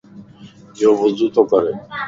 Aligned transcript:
يو 0.81 0.91
وضو 1.01 1.25
تو 1.35 1.41
ڪري 1.51 1.73